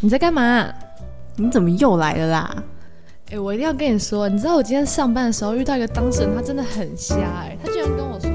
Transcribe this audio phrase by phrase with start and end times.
[0.00, 0.72] 你在干嘛？
[1.34, 2.64] 你怎么又来了啦？
[3.32, 8.30] 哎、我一定要跟你说，你知道我今天上班的时候遇到一个当事人，他真的很瞎哎、他居然跟我说，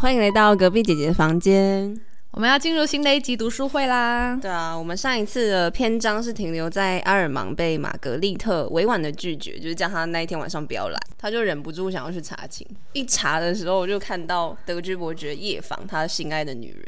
[0.00, 1.96] 欢迎来到隔壁姐姐的房间。
[2.32, 4.36] 我们要进入新的一集读书会啦。
[4.42, 12.66] 对啊，我们上一次的篇章是停留在阿尔芒被玛格丽特委婉的拒绝，就是叫他那一天晚上不要来，他就忍不住想要去查寝。
[12.94, 16.84] 一查的时候，我就看到德居伯爵夜访他心爱的女人。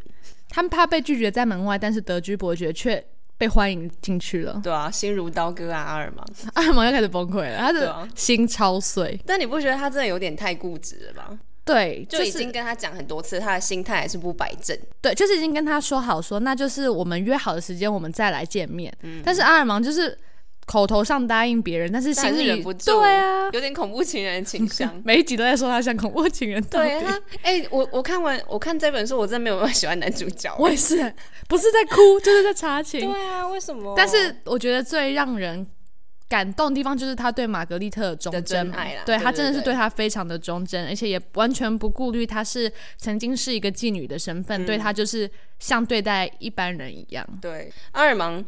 [0.54, 3.04] 他们怕被拒绝在门外，但是德居伯爵却
[3.36, 4.60] 被欢迎进去了。
[4.62, 6.24] 对啊，心如刀割啊，阿尔芒。
[6.52, 9.20] 阿尔芒又开始崩溃了，他的心超碎。
[9.26, 11.40] 但你不觉得他真的有点太固执了吗？
[11.64, 14.78] 对，就已经跟他讲很多次，他的心态还是不摆正。
[15.00, 18.94] 对，就是已经跟他说好说，那就是我们约好的时间，我们再来见面。
[19.24, 20.16] 但是阿尔芒就是
[20.66, 24.90] 口头上答应别人，但是心里忍不住，对啊，有点恐怖情人的倾向。
[25.04, 26.62] 每一集都在说他像恐怖情人。
[26.64, 30.54] 对啊，哎、我我看完我看这本书，我真的没有办法喜欢男主角。
[30.58, 30.96] 我也是，
[31.48, 33.00] 不是在哭，就是在查情。
[33.00, 33.94] 对啊，为什么？
[33.96, 35.66] 但是我觉得最让人
[36.28, 38.72] 感动的地方就是他对玛格丽特的忠贞
[39.04, 47.24] 对他真的是对他非常的忠贞，而且也完全不顾虑他是曾经是一个妓女的身份，嗯对他就是像对待一般人一样。
[47.40, 48.42] 对阿尔芒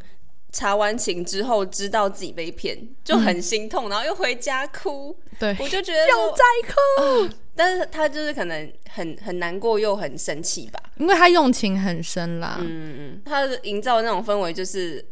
[0.56, 5.14] 查完情之后，知道自己被骗，就很心痛，然后又回家哭。
[5.38, 10.80] 对，我就觉得又，在哭，但是他就是可能很很难过又很生气吧。
[10.96, 12.56] 因为他用情很深啦。
[12.60, 15.04] 嗯嗯，他的营造的那种氛围就是。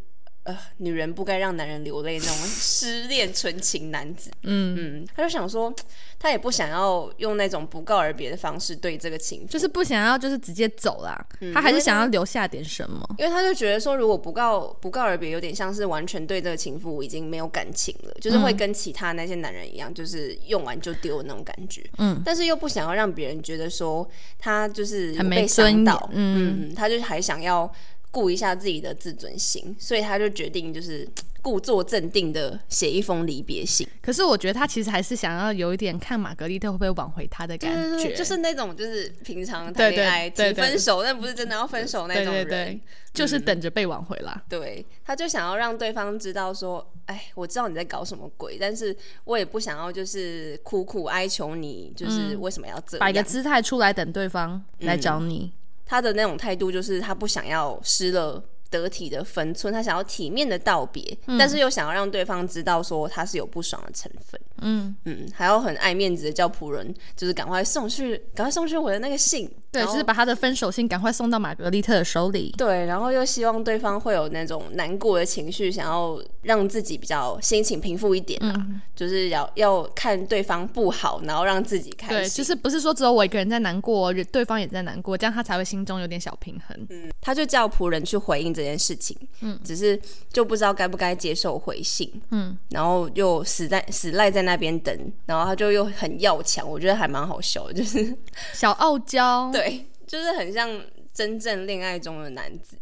[0.45, 5.75] 呃，女人不该让男人流泪那种失恋纯情男子， 嗯，嗯，他就想说，
[6.21, 13.03] 他也不想要用那种不告而别的方式对这个情妇，就是不想要就是直接走啦，嗯他还是想要留下点什么。
[13.19, 21.83] 因为他就觉得说，如果不告不告而别，有点像是完全对这个情妇已经没有感情了，就是会跟其他那些男人一样，就是用完就丢那种感觉。
[21.97, 24.07] 嗯，但是又不想要让别人觉得说
[24.39, 27.71] 他就是被伤到，嗯嗯，他就还想要
[28.15, 31.07] 顾一下自己的自尊心，所以他就决定就是
[31.43, 33.87] 故作镇定的写一封离别信。
[34.01, 42.81] 可是我觉得他其实还是想要有一点看玛格丽特会不会挽回他的感觉，就是那种就是平常谈恋爱提分手，但不是真的要分手那种人。
[43.13, 44.43] 就是等着被挽回啦。
[44.49, 52.99] 对，他就想要让对方知道说，哎，我知道你在搞什么鬼，但是我也不想要就是苦苦哀求你，就是为什么要这样？
[52.99, 55.53] 摆个姿态出来等对方来找你。
[55.85, 58.43] 他的那种态度就是他不想要失了。
[58.71, 64.41] 得体的分寸，他想要体面的道别，但是又想要让对方知道说他是有不爽的成分。
[64.63, 69.49] 嗯，嗯，还要很爱面子的叫仆人，就是赶快送去，赶快送去我的那个信。
[69.75, 72.55] 对，就是把他的分手信赶快送到玛格丽特的手里。
[72.57, 78.55] 对，然后又希望对方会有那种难过的情绪，想要让自己比较心情平复一点啦。
[78.57, 82.17] 嗯就是要要看对方不好，然后让自己开心。
[82.17, 86.87] 对，就是不是说只有我一个人在难过，对方也在难过，这样他才会心中有点小平衡。
[86.91, 89.99] 嗯他就叫仆人去回应这件事情，嗯，只是
[90.33, 98.17] 就不知道该不该接受回信，嗯，然后又死在死赖在那边等，然后他就又很要强，我觉得还蛮好笑的，就是
[98.53, 99.64] 小傲娇，， 对，
[100.07, 100.69] 就是很像
[101.13, 102.77] 真正恋爱中的男子，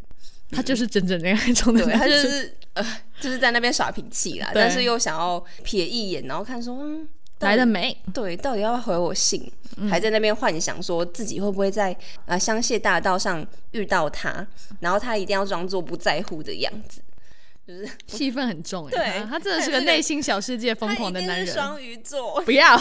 [0.51, 2.85] 他就是真正恋爱中的男子，他就是呃，
[3.21, 7.09] 就是在那边耍脾气啦，但是又想要瞥一眼，然后看说，嗯，
[7.41, 7.97] 来的没？
[8.13, 9.51] 对，到底要不要回我信？
[9.89, 14.47] 还在那边幻想说自己会不会在呃香榭大道上遇到他，
[14.81, 17.01] 然后他一定要装作不在乎的样子，
[17.67, 21.47] 就是 气氛很重哎，对他他真的是个内心小世界疯狂的男人。
[21.47, 22.77] 双鱼座， 不要，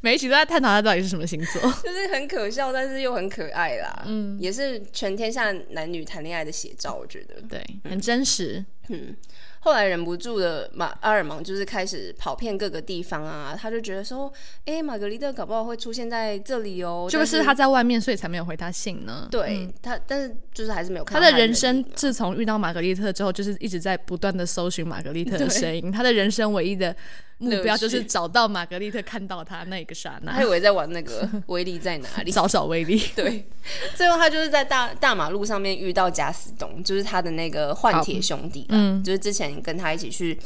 [0.00, 1.62] 每一集都在探讨他到底是什么星座。
[1.82, 4.02] 就是很可笑，但是又很可爱啦。
[4.06, 7.40] 嗯，也是全天下男女谈恋爱的写照，我觉得。
[7.48, 8.64] 对，很真实。
[8.88, 9.16] 嗯，
[9.64, 14.30] 后来忍不住的马阿尔芒就是开始跑遍各个地方啊，他就觉得说，
[14.66, 19.26] 哎、玛格丽特搞不好会出现在这里哦，就是不是他在外面，所以才没有回他信呢？
[19.30, 25.90] 对、他，但是就是还是没有看他到的人生自从遇到玛格丽特之后，就是一直在不断的搜寻玛格丽特的声音。
[25.90, 26.94] 他的人生唯一的
[27.38, 32.30] 目标就是找到玛格丽特，看到他那一个刹那他以，为在玩那个 威力在哪里。
[32.30, 32.98] 找找威力。
[33.16, 33.46] 对，
[33.94, 40.38] 最后他就是在大大马路上面遇到贾斯东，就是他的那个换铁兄弟啦，嗯就是之前跟他一起去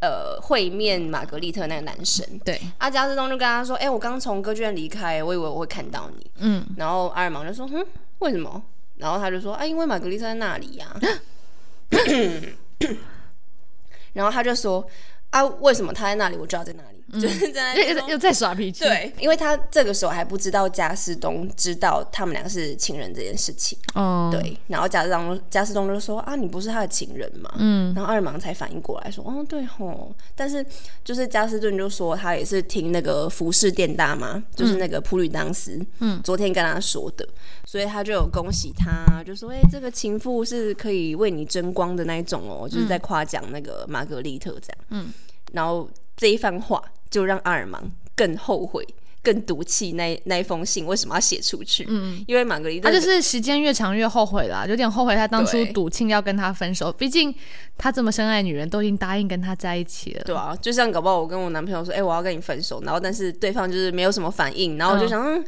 [0.00, 2.26] 呃会面玛格丽特那个男生。
[2.44, 7.84] 对，阿贾斯东就跟他说：“哎、我刚从歌剧院离开，我以为我会看到你。”嗯，然后阿尔芒就说：“哼，
[8.18, 8.62] 为什么？”
[8.98, 10.94] 然后他就说：“啊，因为玛格丽特在那里呀、
[14.12, 14.86] 然后他就说
[15.34, 16.88] ：“啊，为什么他在那里，我就要在那里？”
[17.20, 23.78] 就是在又又在耍脾气。，对，因为他这个时候还不知道加斯东知道他们两个是情人这件事情。
[23.94, 27.54] 哦，对，然后加斯东加斯东就说啊，你不是他的情人吗？
[27.58, 30.64] 嗯，然后阿尔芒才反应过来说，哦，对吼，但是
[31.04, 37.28] 就是加斯顿就说他也是听那个服饰店大妈，就是那个普吕当斯，嗯，昨天跟他说的，
[37.64, 45.12] 所以他就有恭喜他，就说，哎、这个情妇是可以为你争光的那一种哦，就是在夸奖那个玛格丽特这样，嗯，
[45.54, 48.86] 然后这一番话就让阿尔芒更后悔。
[49.24, 51.86] 更赌气那那一封信为什么要写出去？
[51.88, 57.34] 嗯，因为玛格丽特他就是时间越长越后悔啦，有点后悔他当初赌气要跟他分手，毕竟
[57.78, 60.24] 他这么深爱女人，都已经答应跟他在一起了。
[60.24, 65.42] 对啊，就像搞不好我跟我男朋友说，哎、我要跟你分手，然后但是对方就是没有什么反应，然后我就想，嗯，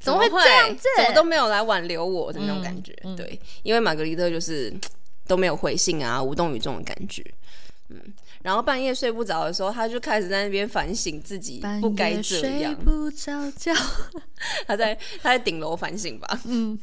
[0.00, 2.96] 怎么会会这样子怎么都没有来挽留我的那种感觉。
[3.18, 4.72] 对，因为玛格丽特就是
[5.28, 7.22] 都没有回信啊，无动于衷的感觉。
[8.40, 12.74] 嗯，然后半夜睡不着的时候，他就开始在那边反省自己不该夜这样。
[12.74, 13.72] 睡不着觉，
[14.66, 16.78] 他在他在顶楼反省吧，嗯，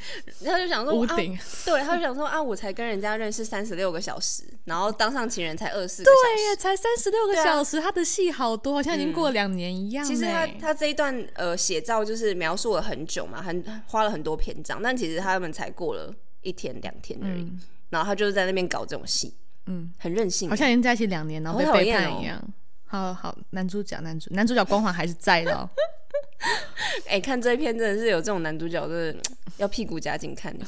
[0.46, 1.38] 他就想说啊，屋顶。
[1.66, 10.08] 对，他就想说啊，我才跟人家认识三十六个小时，然后当上情人才二十四个小时，对耶，才三十六个小时，他的戏好多，好像已经过了两年一样呢。
[10.08, 17.52] 其实他他这一段呃写照就是描述了很久嘛，很花了很多篇章，但其实他们才过了一天两天而已，
[17.90, 19.34] 然后他就是在那边搞这种戏，
[19.68, 22.42] 嗯，很任性好，像已经在一起两年，然后被背叛一样。
[22.86, 25.70] 好好，男主角，男主男主角光环还是在的哦。
[27.08, 29.22] 哎、看这一篇真的是有这种男主角，真的
[29.58, 30.66] 要屁股夹紧看的。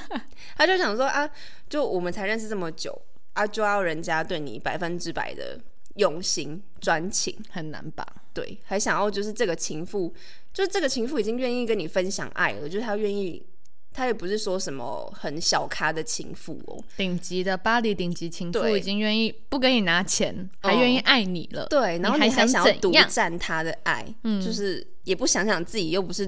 [0.56, 1.28] 他就想说啊，
[1.68, 3.00] 就我们才认识这么久
[3.32, 5.58] 啊，就要人家对你百分之百的
[5.96, 8.06] 用心专情，很难吧？
[8.34, 10.12] 对，还想要就是这个情妇，
[10.52, 13.44] 就是这个情妇已经愿意跟你分享爱了，就是他愿意，
[13.92, 21.66] 他也不是说什么很小咖的情妇哦，顶级的巴黎顶级情妇对已经愿意不给你拿钱，还愿意爱你了。
[21.66, 22.92] 对，然后你还还想要独？
[23.08, 24.04] 占他的爱，
[24.42, 26.26] 就是也不想想自己又不是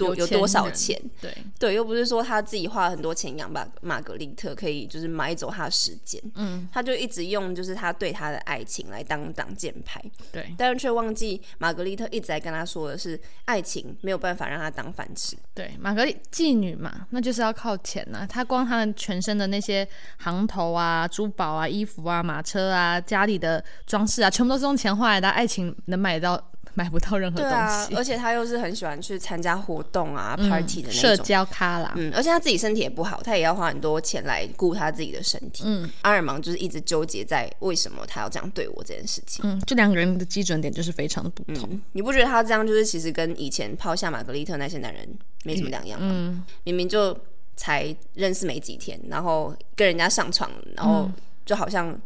[0.00, 10.02] 多有多少钱，对，对，又不是说他自己花了很多钱养玛玛格丽特，可以就是买走他的时间，嗯，他就一直用就是他对他的爱情来当挡箭牌，
[10.32, 19.86] 对，但是却忘记玛格丽特一直在跟他说的是，爱情没有办法让他当饭吃，对，玛格丽妓女嘛，那就是要靠钱呐、她光她的全身的那些
[20.18, 25.28] 行头啊、珠宝啊、衣服啊、马车啊、家里的装饰啊，全部都是用钱换来的。
[25.30, 31.16] 爱情能买到 买不到任何东西，而且他又是很喜欢去参加活动啊、party 的那种社。
[31.18, 31.92] 交咖啦。
[31.96, 35.62] 嗯，而且他自己身体也不好，他也要花很多钱来顾他自己的身体。
[35.66, 39.44] 嗯，阿尔芒就是一直纠结在为什么他要这样对我这件事情。
[39.44, 41.68] 嗯，这两个人的基准点就是非常的不同。
[41.70, 45.08] 嗯，你不觉得他这样就是其实跟以前抛下玛格丽特那些男人
[45.44, 46.08] 没什么两样吗？
[46.10, 47.16] 嗯明明就
[47.56, 51.10] 才认识没几天，然后跟人家上床，然后
[51.44, 52.00] 就好像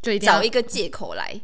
[0.00, 1.38] 就找一个借口来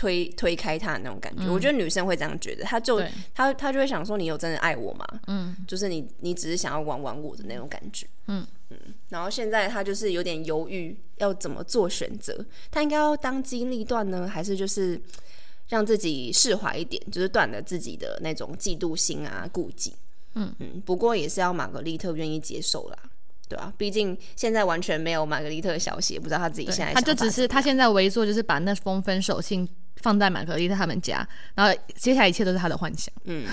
[0.00, 1.46] 推推开他的那种感觉。
[1.46, 5.06] 我觉得女生会这样觉得，她就对她她就会想说，你有真的爱我吗？
[5.26, 8.06] 嗯，就是你你只是想要玩玩我的那种感觉。
[8.28, 8.78] 嗯嗯，
[9.10, 14.98] 然后现在她就是有点犹豫要怎么做选择，她应该要当机立断呢，还是就是
[15.68, 19.94] 让自己释怀一点，就是断了自己的那种嫉妒心啊、顾忌。
[20.34, 22.96] 嗯嗯，不过也是要玛格丽特愿意接受啦。
[23.48, 33.12] 对啊，毕竟现在完全没有玛格丽特的消息，也不知道他自己现在他就只是他现在唯一做就是把那封分手信放在玛格丽特他们家，然后接下来一切都是他的幻想。
[33.24, 33.46] 嗯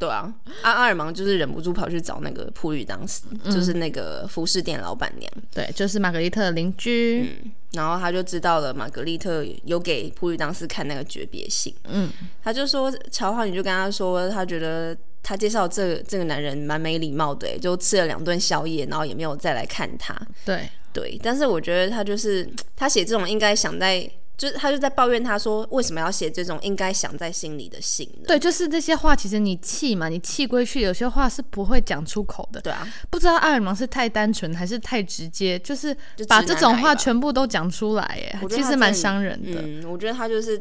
[0.00, 7.52] 对啊，阿阿尔芒就是忍不住跑去找那个普吕当斯，嗯就是那个服饰店老板娘，对，就是玛格丽特的邻居。
[7.72, 12.10] 然后他就知道了玛格丽特有给普吕当斯看那个诀别信，嗯，
[12.42, 22.46] 他就说乔浩，你就跟他说，他觉得他介绍这个这个男人蛮没礼貌的，就吃了两顿宵夜，然后也没有再来看他，对，对，但是我觉得他就是
[22.76, 24.10] 他写这种应该想在。
[24.42, 28.24] 就是他就在抱怨他说为什么要写这种应该想在心里的信呢？
[28.26, 32.60] 对，就是这些话，其实你气嘛，你气归去，有些话是不会讲出口的。
[32.60, 35.96] 对啊，不知道阿尔芒是太单纯还是太直接，就是
[36.26, 39.62] 把这种话全部都讲出来，耶我，觉得其实蛮伤人的。
[39.62, 40.60] 嗯，我觉得他就是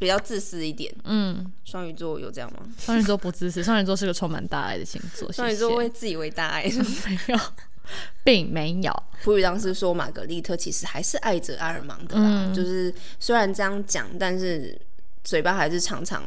[0.00, 0.92] 比较自私一点。
[1.04, 2.66] 嗯，双鱼座有这样吗？
[2.76, 5.30] 双鱼座不自私，双鱼座是个充满大爱的星座。
[5.32, 6.64] 双鱼座会自以为大爱。
[7.06, 7.38] 没有，
[8.24, 9.02] 并没有。
[9.22, 14.76] 普语当时说，玛格丽特其实还是爱着阿尔芒的啦，嗯就是虽然这样讲，但是
[15.22, 16.24] 嘴巴还是常常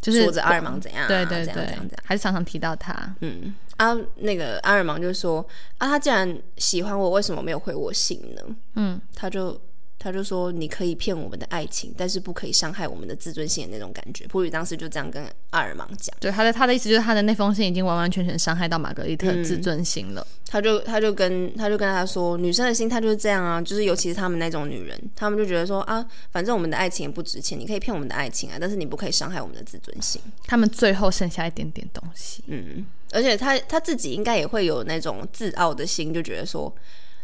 [0.00, 2.04] 就是说着阿尔芒怎样、啊，对对对怎样怎样怎样。
[2.04, 3.14] 还是常常提到他。
[3.20, 5.46] 嗯啊，那个阿尔芒就说
[5.78, 8.42] 啊，他既然喜欢我，为什么没有回我信呢？
[8.74, 9.58] 嗯，他就
[9.98, 14.26] 他就说你可以骗我们的爱情，但是不可以伤害我们的自尊心的那种感觉。
[14.28, 20.24] 普吕当时就这样跟阿尔芒讲，对他的他的意思就是他的那封信已经完完全全伤害到玛格丽特的自尊心了。
[20.46, 30.22] 他就他就跟他就跟他说，女生的心态就是这样啊，就是尤其是他们那种女人，他们就觉得说啊，反正我们的爱情也不值钱，你可以骗我们的爱情啊，但是你不可以伤害我们的自尊心。
[30.46, 36.72] 他们最后剩下一点点东西，嗯，而且他他自己应该也会有那种自傲的心，就觉得说。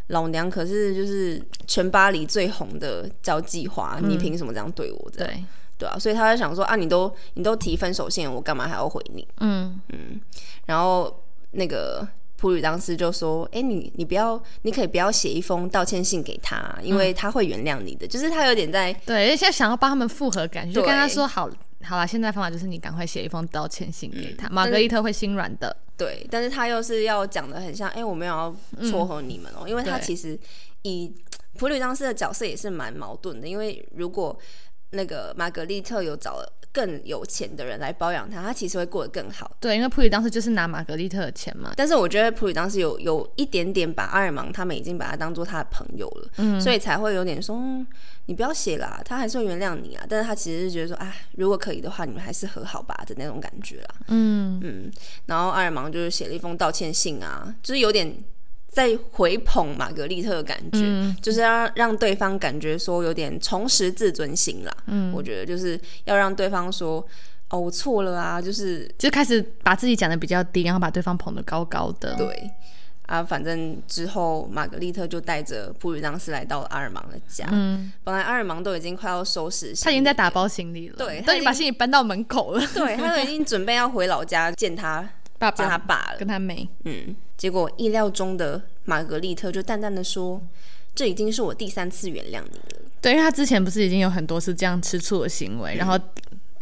[0.07, 5.11] 老娘可是就是全巴黎最红的交际花，你凭什么这样对我？
[5.11, 5.43] 对
[5.77, 9.27] 对啊，所以他在想说啊，你都你都提分手信，我干嘛还要回你？
[9.39, 10.21] 嗯嗯。
[10.65, 12.07] 然后那个
[12.37, 21.49] 普吕当时就说：“哎，你你不要，你可以不要写一封道歉信给他，因为他会原谅你的。”就是他有点在对，现在想要帮他们复合，感觉就跟他说：“好，
[21.85, 28.55] 好了，现在方法就是你赶快写一封道歉信给他，玛格丽特会心软的。”对，但是他又是要讲的很像，哎，我没有要
[28.89, 30.37] 撮合你们哦，因为他其实
[30.81, 31.13] 以
[31.57, 34.37] 普吕当斯的角色也是蛮矛盾的，因为如果
[34.91, 39.55] 那个玛格丽特有找了更有钱的人来包养他，他其实会过得更好。
[39.59, 41.73] 对，因为普里当时就是拿玛格丽特的钱嘛。
[41.75, 47.61] 但是我觉得普里当时有有一点点把阿尔芒他们已经把他当做他的朋友了，嗯，所以才会有点说。
[48.27, 50.03] 你不要写啦，他还是会原谅你啊。
[50.09, 53.95] 但是他其实是觉得说，哎，如果可以的话，你们还是和好吧的那种感觉啦。
[54.07, 54.91] 嗯嗯。
[55.27, 58.17] 然后阿尔芒就是写了一封道歉信啊，就是有点
[58.75, 64.77] 在回捧玛格丽特的感觉，就是要让对方感觉说有点重拾自尊心啦。
[64.87, 66.95] 嗯，我觉得就是要让对方说，
[67.49, 72.15] 哦，我错了啊，就是就开始把自己讲的比较低，然后把对方捧得高高的。
[72.15, 72.51] 对。
[73.05, 77.47] 啊，反正之后玛格丽特就带着普吕当斯来到了阿尔芒的家。
[77.51, 80.95] 嗯，本来阿尔芒都已经快要收拾，他已经在打包行李了。
[80.97, 82.67] 对，都已经把行李搬到门口了。
[82.73, 86.67] 对，他都已经准备要回老家见他爸爸他爸了，跟他妹。
[86.83, 90.41] 嗯，结果意料中的玛格丽特就淡淡的说
[90.95, 95.99] ：“这已经是我第三次原谅你了。”对，因为他之前不是已经有很多次这样吃醋的行为，然后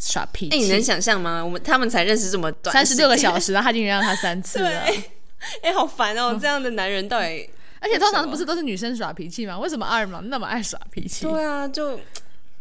[0.00, 0.56] 耍脾气。
[0.56, 1.42] 哎，你能想象吗？
[1.42, 4.82] 我们他们才认识这么短，三十六个小时，然后他已经原谅他三次了。
[5.62, 6.38] 哎，好烦哦！
[6.40, 7.48] 这样的男人到底……
[7.80, 9.58] 而且通常不是都是女生耍脾气吗？
[9.58, 11.26] 为什么阿尔芒那么爱耍脾气？
[11.26, 12.00] 对啊，就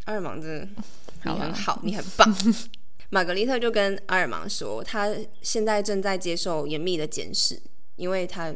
[0.05, 0.67] 阿尔芒真的
[1.23, 2.35] 你很好，你很棒。
[3.13, 5.07] 玛格丽特就跟阿尔芒说，他
[5.43, 7.61] 现在正在接受严密的监视，
[7.95, 8.51] 因为他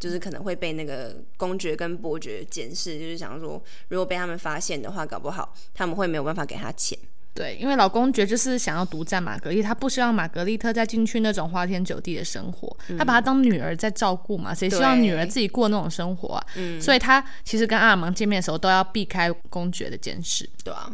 [0.00, 6.98] 就是可能会被那个公爵跟伯爵监视，就是想说，如果被他们发现的话，搞不好他们会没有办法给他钱。
[7.32, 16.46] 对，因为老公爵就是想要独占玛格丽，他不希望玛格丽特再进去那种花天酒地的生活，他把她当女儿在照顾嘛，谁希望女儿自己过那种生活啊？
[16.56, 20.90] 嗯，所以他其实跟阿尔芒见面的时候都要避开公爵的监视，对啊，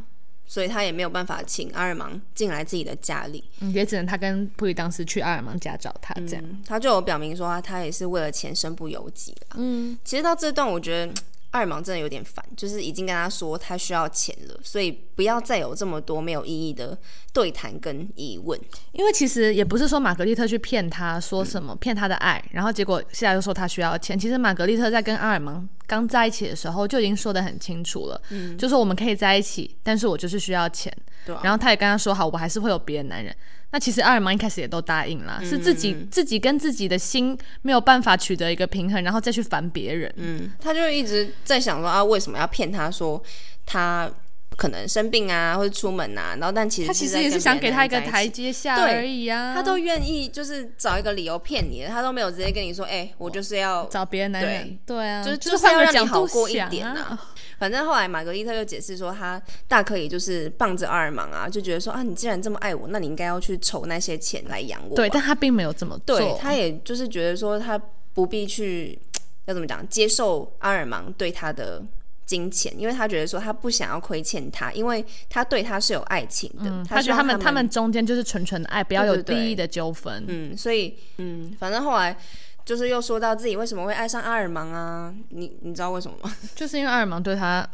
[0.47, 9.57] 所以他也没有办法请阿尔芒进来自己的家里，也只能他跟普里当斯去阿尔芒家找他这样，他就有表明说他也是为了钱身不由己啦。
[9.57, 11.13] 嗯，其实到这段我觉得。
[11.51, 16.97] 二芒真的有点烦，就是已经跟他说他需要钱了，所以不要再有这么多没有意义的
[17.33, 18.61] 对谈跟疑问。
[18.93, 24.19] 因为其实也不是说玛格丽特去骗他说什么骗他的爱，然后结果现在又说他需要钱。
[24.19, 30.93] 其实玛格丽特在跟阿尔芒刚在一起的时候就已经说的很清楚了，嗯，就说我们可以在一起，但是我就是需要钱。
[31.25, 33.35] 对，然后他也跟他说好，我还是会有别的男人。
[33.77, 40.11] 那其实阿尔芒一开始也都答应了，是自己自己跟自己的心没有办法取得一个平衡，然后再去烦别人。
[40.17, 43.23] 嗯，他就一直在想说啊，为什么要骗他说
[43.67, 44.11] 他
[44.57, 46.35] 可能生病啊，或者出门啊？
[46.41, 49.53] 然后但其实他其实也是想给他一个台阶下而已啊。
[49.55, 54.79] 他都愿意就是找一个理由骗你，他都没有直接跟你说，哎，我就是要找别的男人。
[54.87, 57.21] 对啊，就是就是要让你好过一点啊。
[57.59, 64.95] 反正后来玛格丽特又解释说，他大可以就是傍着阿尔芒啊，就觉得说啊，你既然这么爱我，那你应该要去筹那些钱来养我。
[64.95, 66.19] 对，但他并没有这么做。
[66.19, 67.81] 对，他也就是觉得说，他
[68.13, 68.99] 不必去
[69.47, 71.83] 要怎么讲，接受阿尔芒对他的
[72.27, 76.85] 金钱，因为他觉得说他不想要亏欠他，因为他对他是有爱情的。
[76.87, 80.25] 他觉得他们他们中间就是纯纯的爱，不要有利益的纠纷。
[80.29, 82.17] 嗯，所以嗯，反正后来。
[82.67, 85.15] 就是又说到自己为什么会爱上阿尔芒啊？
[85.31, 86.37] 你你知道为什么吗？
[86.57, 87.65] 就是因为阿尔芒对他，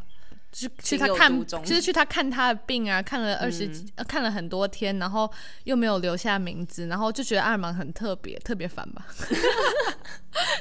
[0.53, 5.29] 去去他看，就是去他看他的病啊，看了二十几，看了很多天，然后
[5.65, 9.07] 又没有留下名字，然后就觉得阿尔芒很特别，特别烦吧？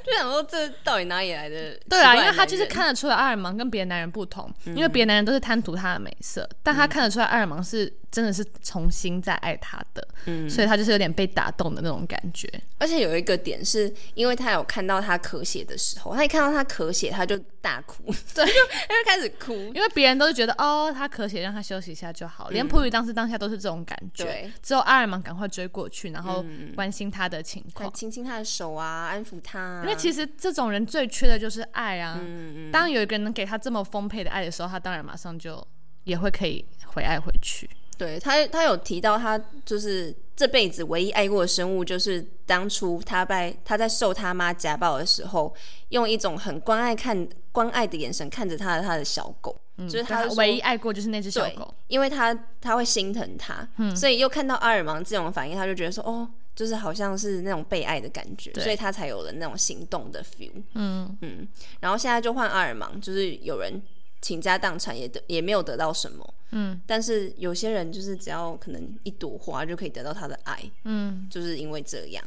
[0.06, 1.78] 就想说这到底哪里来的？
[1.90, 12.48] 对啊，因为他就是看得出来阿尔芒跟别的男人不同，因为别的男人都是贪图他的美色，但他看得出来阿尔芒是真的是重新再爱他的，嗯所以他就是有点被打动的那种感觉。
[12.78, 18.04] 而且有一个点是，因为他有看到他咳血的时候，他一看到他咳血，他就大哭，
[18.36, 18.44] 对，
[18.90, 19.54] 他就开始哭。
[19.74, 22.50] 因为别人都是觉得哦，他咳血，让他休息一下就好。
[22.50, 26.44] 连普语当时当下都是这种感觉，对只有阿尔芒赶快追过去，然后
[26.76, 27.92] 关心他的情况。
[27.94, 29.82] 亲亲他的手啊，安抚他、啊。
[29.84, 32.20] 因为其实这种人最缺的就是爱啊。
[32.20, 35.66] 嗯当有一个人能给他这么丰沛的爱的时候，他当然马上就
[36.04, 37.70] 也会可以回爱回去。
[38.02, 45.54] 对他，他有提到他就是这辈子唯一爱过的生物，就是当初他在他在受他妈家暴的时候，
[45.90, 56.28] 用一种很关爱看关爱的眼神看着他的他的小狗，就是他他唯一爱过就是那只小狗。，因为他他会心疼他，嗯所以又看到阿尔芒这种反应，他就觉得说哦。
[56.54, 60.52] 就是好像是那种被爱的感觉，所以他才有了那种行动的 feel。
[60.74, 61.48] 嗯嗯，
[61.80, 63.82] 然后现在就换阿尔芒，就是有人
[64.22, 72.24] 倾家荡产也得也没有得到什么，嗯，但是有些人就是只要可能一朵花就可以得到他的爱，嗯，就是因为这样。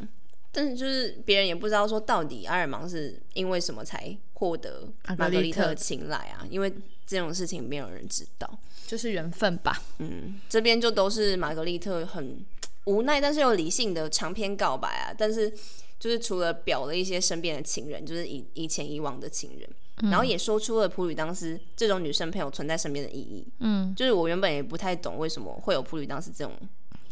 [0.50, 6.72] 但是就是别人也不知道说到底阿尔芒是因为什么才获得玛玛格丽特的青睐啊，因为
[7.04, 8.58] 这种事情没有人知道。
[8.86, 9.82] 就是缘分吧。
[9.98, 12.44] 嗯，这边就都是玛格丽特很
[12.84, 15.12] 无奈，但是又理性的长篇告白啊。
[15.16, 15.52] 但是
[15.98, 23.46] 就是除了表了一些身边的情人，就是以以前以往的情人，嗯然后也说出了普吕当斯这种女生朋友存在身边的意义。
[23.60, 26.52] 嗯，就是我原本也不太懂为什么会有普吕当斯这种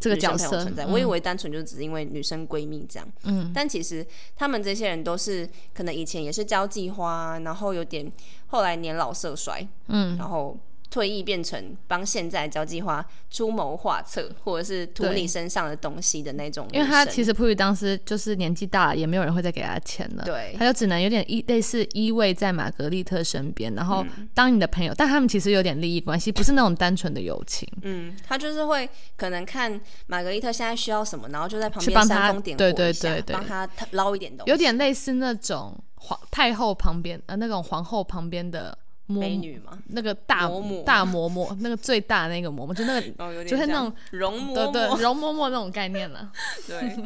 [0.01, 3.09] 这个角色朋友存在，我以为单纯就只是因为女生闺蜜这样。
[3.23, 8.11] 嗯，但其实他们这些人都是可能以前也是交际花，然后有点
[8.49, 10.59] 后来年老色衰，嗯，然后
[10.93, 16.69] 退役变成帮现在交际花出谋划策，或者是图你身上的东西的那种。
[16.71, 27.67] 因为他其实普语当时就是年纪大了，也没有人会再给他钱了，对他就只能有点依类似依偎在玛格丽特身边，然后嗯当你的朋友，但他们其实有点利益关系，不是那种单纯的友情。
[27.81, 38.82] 嗯，他就是会可能看玛格丽特现在需要什么，然后就在旁边煽风点火对对一下对对帮他捞一点东西，有点类似那种皇太后旁边呃那种皇后旁边的嬷
[39.19, 46.31] 美女嘛，那个大嬷嬷大嬷嬷，那个最大那个嬷嬷，就那个哦，就是那种容嬷嬷，对对容嬷嬷那种概念了。
[46.67, 46.97] 对。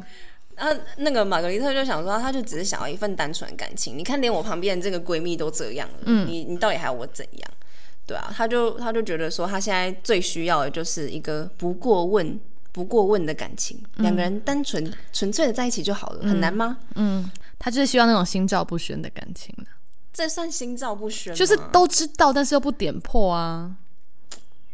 [0.56, 3.98] 然后那个玛格丽特就想说，她就只是想要一份单纯的感情。
[3.98, 7.50] 你看，连我旁边的这个闺蜜都这样了，嗯你你到底还要我怎样？
[8.06, 12.40] 对啊，她就她就觉得说，她现在最需要的就是一个不过问、
[12.72, 16.78] 不过问的感情，两个人单纯纯粹的在一起就好了，很难吗？
[16.94, 19.64] 嗯，他就是希望那种心照不宣的感情了
[20.16, 21.36] 这算心照不宣吗？
[21.36, 23.76] 就是都知道，但是又不点破啊。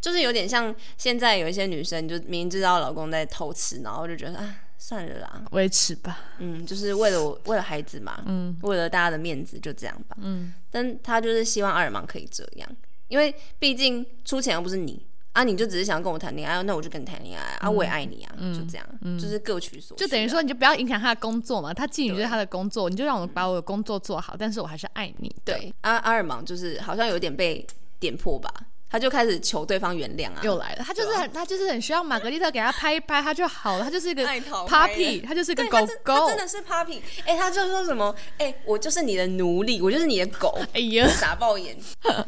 [0.01, 10.17] 就是有点像现在有一些女生，就明明知道老公在偷吃，然后就觉得啊，算了啦，维持吧，嗯，就是为了我，为了孩子嘛，嗯为了大家的面子，就这样吧。
[10.21, 12.69] 嗯，但他就是希望阿尔芒可以这样，
[13.09, 18.87] 因为毕竟出钱又不是你啊，你就只是想跟我谈恋爱，那我就跟你谈恋爱啊，我也爱你啊，就这样，
[19.19, 25.35] 就是各取所就等于说你就不要影响他的工作嘛，他妓女就是他的工作，你就让我把我的工作做好，但是我还是爱你。
[25.45, 27.67] 对阿阿尔芒就是好像有点被
[27.99, 28.53] 点破吧，
[28.91, 36.37] 他就开始求对方原谅啊，又来了，他就是很，他就是很需要玛格丽特给他拍一拍，他就好了，他就是一个 puppy，他就是一个狗狗真。
[36.37, 41.75] 的是 puppy，哎、他就说什么，哎、我就是你的奴隶，我就是你的狗，哎呀，傻爆眼。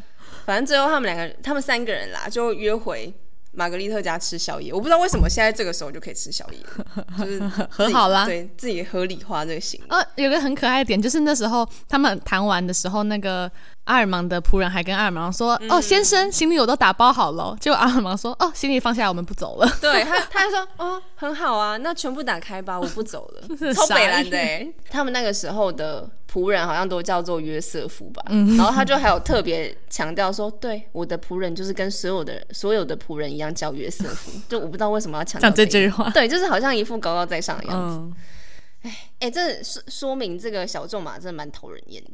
[0.45, 3.13] 反正最后他们两个，他们三个人啦，就约回
[3.51, 4.73] 玛格丽特家吃宵夜。
[4.73, 6.59] 我不知道为什么现在这个时候就可以吃宵夜，
[7.17, 9.87] 就是和好啦对自己合理化这个行为。
[9.89, 13.49] 呃，有个很可爱的点，就是那时候他们谈完的时候，那个
[13.85, 19.69] 阿尔芒的仆人还跟阿尔芒说：“嗯哦，先生，行李我都打包好了。”结果阿尔芒说：“哦，行李放下来，我们不走了。
[19.79, 24.37] 对他， 他还说哦，很好啊，那全部打开吧，我不走了，超傻北蓝的。
[24.89, 28.57] 他们那个时候的仆人好像都叫做约瑟夫吧，嗯。
[28.57, 36.09] 然后他就还有特别强调说，对，我的仆人就是跟所有的所有的仆人一样叫约瑟夫， 就我不知道为什么要强调这句话。
[36.09, 37.95] 对，就是好像一副高高在上的”样子。
[38.83, 42.11] 嗯，哎、这说说明这个小仲马真的蛮讨人厌的。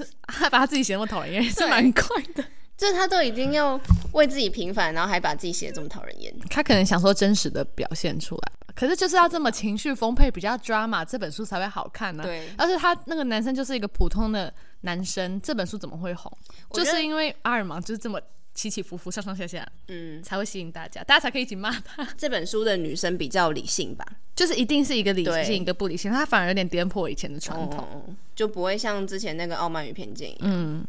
[0.00, 2.02] 欸，他把他自己写那么讨人厌，是蛮怪
[2.34, 2.44] 的。
[2.76, 3.80] 就是他都已经要
[4.12, 6.32] 为自己平反，然后还把自己写的这么讨人厌。
[6.48, 8.52] 他可能想说真实的表现出来。
[8.52, 16.32] 吧，可是就是要这么情绪丰沛、比较 drama，这本书才会好看呢、对要是他那个男生就是一个普通的男生，这本书怎么会红？
[16.72, 18.20] 就是因为阿尔芒就是这么
[18.54, 22.06] 起起伏伏、上上下下，嗯，才会吸引大家，大家才可以一起骂他。
[22.16, 27.80] 这本书的女生比较理性吧，就是一定是一个理性，一个不理性，她反而有点颠破以前的传统。
[27.80, 30.40] 哦，就不会像之前那个《傲慢与偏见》一样。
[30.42, 30.84] 嗯，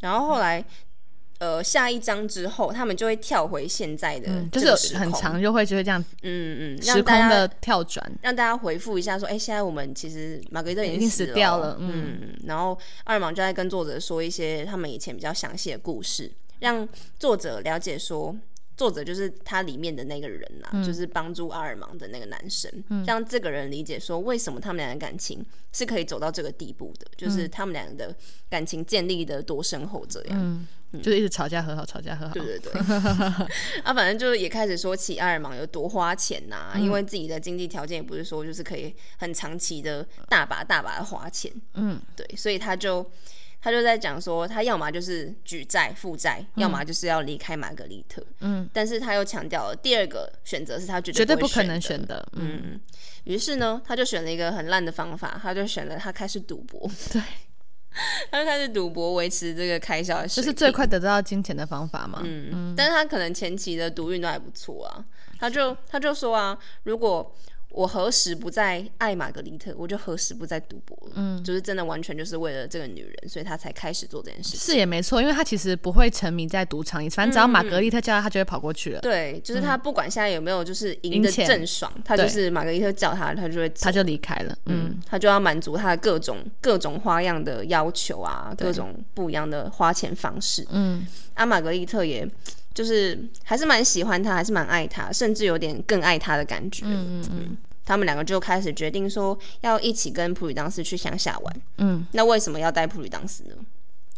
[0.00, 0.64] 然后后来，
[1.40, 8.12] 呃，下一章之后，他们就会跳回现在的嗯，就是很，长，就会就会这样嗯嗯，时空的跳转。
[8.20, 16.86] 让大家回复一下，说，哎，现在我们其实玛格丽特已经死死掉了嗯，然后二芒就在跟作者说一些他们以前比较详细的故事，让
[17.18, 18.36] 作者了解说。
[18.80, 22.72] 作者就是他里面的那个人呐、就是帮助阿尔芒的那个男生，
[23.06, 28.16] 让这个人理解说为什么他们俩的感情是可以走到这个地步的，就是他们俩的
[28.48, 30.38] 感情建立的多深厚这样。
[30.40, 30.66] 嗯
[31.04, 32.34] 就是一直吵架和好，吵架和好。
[32.34, 32.72] 对对对，
[33.84, 43.08] 啊，反正就是也开始说起阿尔芒有多花钱呐、因为自己的经济条件也不是说就是可以很长期的大把大把的花钱，嗯，对，所以他就
[43.62, 52.26] 他就在讲说，他要么就是举债负债，要么就是要离开玛格丽特，嗯，但是他又强调了第二个选择是他绝绝对不可能选的。
[52.32, 52.80] 嗯，嗯，
[53.24, 57.20] 于是呢，他就选了一个很烂的方法，他就选了他开始赌博，对，
[58.30, 62.22] 他就开始赌博维持这个开销的水平，这是最快得到金钱的方法嘛。
[62.24, 65.04] 嗯嗯，但是他可能前期的赌运都还不错啊。
[65.38, 67.34] 他就他就说啊，如果
[67.72, 71.12] 我何时不再爱玛格丽特，我就何时不再赌博了。
[71.14, 74.60] 嗯，就是真的完全就是为了这个女人，所以他才开始做这件事情。
[74.60, 84.56] 是也没错，因为他其实不会沉迷在赌场里，反正只要玛格丽特叫他，他就会跑过去了，对，就是他不管现在有没有就是赢的赢钱正爽，他就是玛格丽特叫他，他就会他就离开了。
[84.66, 90.66] 嗯，嗯，他就要满足他的各种各种花样的要求啊，各种不一样的花钱方式。
[90.70, 92.28] 嗯，阿玛格丽特也
[92.80, 96.86] 就是还是蛮喜欢他，还是蛮爱他，甚至有点更爱他的感觉。
[96.86, 97.56] 嗯嗯嗯。
[97.84, 101.56] 他们两个就开始决定说要一起跟普吕当斯去乡下玩。
[101.76, 103.54] 嗯，那为什么要带普吕当斯呢？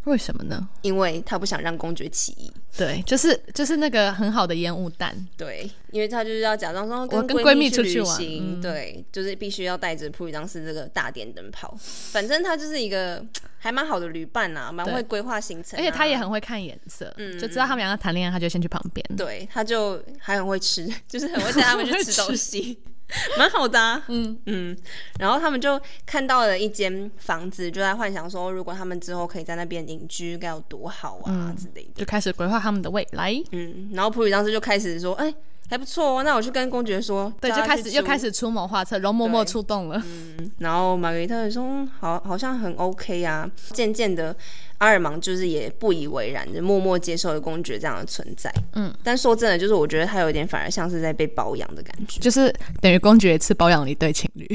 [0.05, 0.67] 为什么呢？
[0.81, 2.51] 因为他不想让公爵起义。
[2.75, 5.15] 对，就是就是那个很好的烟雾弹。
[5.37, 11.73] 对，因为他就是要假装说我跟闺闺蜜去旅出去玩行，嗯对，就是必须要带着普里当斯这个大电灯泡。
[11.79, 13.23] 反正他就是一个
[13.59, 19.05] 还蛮好的旅伴啊，蛮对会规划行程啊、而且他也很会看颜色，就知道他们两个谈恋爱，他就先去旁边。
[19.15, 22.77] 对，他就还很会吃， 就是很会带他们去吃 东西，
[23.37, 24.03] 蛮好的、啊。
[24.07, 24.77] 嗯嗯，
[25.19, 31.91] 然后他们就看到了一间房子，就在幻想说，如果他们之后可以在那边隐居，该有多好啊、之类的。
[31.95, 33.33] 就开始规划他们的未来。
[33.51, 35.33] 嗯，然后普里当时就开始说，哎、
[35.73, 39.99] 还不错哦，那我去跟公爵说，对，就开始又开始出谋划策，容嬷嬷对出动了。
[40.05, 43.49] 嗯然后玛格丽特说嗯好，好像很 OK 啊。
[43.71, 44.35] 渐渐的，
[44.77, 48.53] 阿尔芒就是也不以为然，就默默接受了公爵这样的存在。
[48.73, 52.19] 嗯，但说真的，就是我觉得他有一点反而像是在被包养的感觉。
[52.19, 54.47] 就是等于公爵一次包养了一对情侣，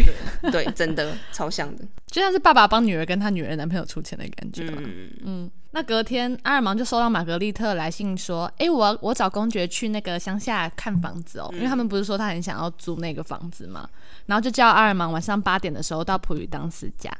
[0.52, 1.84] 对，真的超像的。
[2.06, 4.62] 就像是爸爸帮女儿跟他女儿男朋友出钱的感觉。
[4.68, 13.86] 嗯，嗯，那隔天阿尔芒就收到玛格丽特来信说：“诶，我我找公爵去那个乡下看房子哦，因为他们不是说他很想要租那个房子嘛，
[14.26, 17.12] 然后就叫阿尔芒晚上八点的时候到普吕当斯家。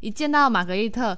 [0.00, 1.16] 一见到玛格丽特，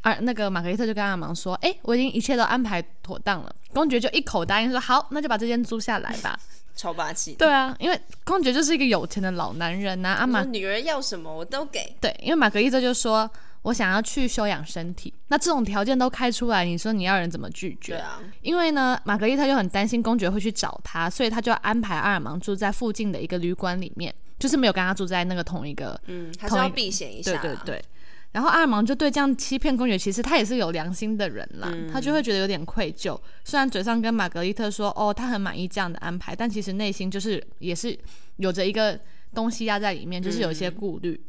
[0.00, 6.36] 啊，那个玛格丽特就跟阿尔芒说：‘诶，我已经一切都安排妥当了。’公爵就一口答应说：‘好，那就把这间租下来吧。
[6.74, 7.34] 超霸气’。
[7.38, 11.94] 对啊，因为公爵就是一个有钱的老男人呐、阿玛女儿要什么我都给。
[12.00, 13.30] 对，因为玛格丽特就说
[13.62, 17.94] ：‘我想要去休养身体。’那这种条件都开出来，你说你要人怎么拒绝？
[17.94, 26.00] 对啊，因为呢，玛格丽特就很担心公爵会去找他，所以他就安排阿尔芒住在附近的一个旅馆里面，就是没有跟他住在那个同一个。
[26.06, 27.38] 嗯，还是要避嫌一下啦。
[27.40, 27.84] 对对对。
[28.32, 33.20] 然后阿尔芒就对这样欺骗公爵，其实他也是有良心的人啦，他就会觉得有点愧疚。
[33.44, 37.98] 虽然嘴上跟玛格丽特说，哦，他很满意这样的安排，但其实内心就是也是
[38.36, 38.96] 有着一个
[39.34, 41.20] 东西压在里面，就是有一些顾虑。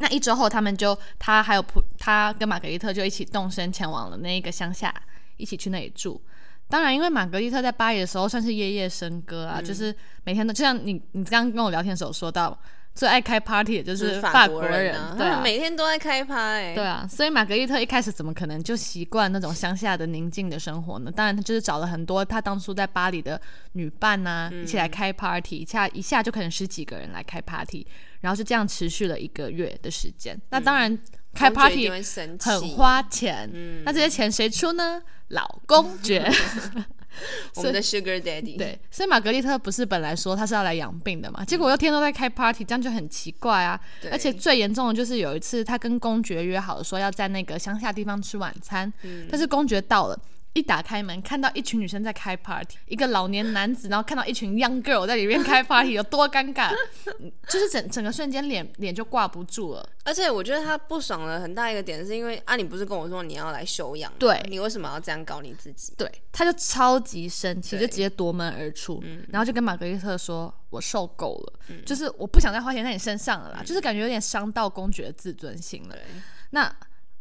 [0.00, 4.92] 那一周后，他们就他还有普他跟玛格丽特就一起动身前往了那一个乡下，
[5.36, 6.20] 一起去那里住。
[6.68, 12.56] 当然，因为玛格丽特在巴黎的时候算是夜夜笙歌啊，就是每天都就像你你刚刚跟我聊天的时候说到，
[12.94, 16.74] 最爱开 party 的就就是是法法国人啊，对每天都在开趴哎。
[16.74, 21.10] 对啊，所以玛格丽特一开始怎么可能就习惯那种乡下的宁静的生活呢？
[21.10, 23.40] 当然，他就是找了很多他当初在巴黎的
[23.72, 27.86] 女伴呐、嗯一起来开 party，一下一下就可能十几个人来开 party，
[28.20, 30.38] 然后就这样持续了一个月的时间。
[30.50, 30.98] 那当然，
[31.32, 35.00] 开 party 很花钱，嗯那这些钱谁出呢？
[35.28, 36.30] 老公爵。
[37.56, 38.56] 我们的 Sugar Daddy。
[38.56, 43.80] 对，所以玛格丽特不是本来说她是要来养病的嘛，结果又天天都在开 party，这样就很奇怪啊。
[44.10, 50.18] 而且最严重的就是有一次，她跟公爵约好说要在那个乡下地方吃晚餐，嗯但是公爵到了。
[50.52, 56.74] 一打开门，看到一群女生在开 party，一个老年男子，然后看到一群 young girl 在里面开 party，有多尴尬？
[57.20, 59.88] 嗯 就是整整个瞬间脸脸就挂不住了。
[60.04, 64.12] 而且我觉得他不爽的很大一个点，是因为啊，你不是跟我说你要来休养？
[64.18, 65.92] 对你为什么要这样搞你自己？
[65.96, 75.94] 对，他就超级生气，就直接夺门而出，然后就跟玛格丽特说：“我受够了，就是我不想再花钱在你身上了啦，就是感觉有点伤到公爵的自尊心了。
[75.94, 76.02] 对，
[76.50, 76.74] 那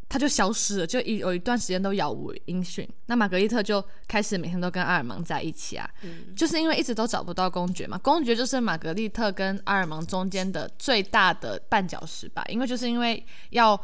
[0.10, 2.86] 他就消失了，就一有一段时间都杳无音讯。
[3.06, 5.88] 那玛格丽特就开始每天都跟阿尔芒在一起啊，
[6.36, 7.96] 就是因为一直都找不到公爵嘛。
[8.00, 13.80] 公爵就是玛格丽特跟阿尔芒中间的最大的绊脚石吧，因为就是因为要